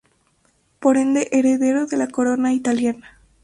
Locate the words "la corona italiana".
1.95-3.19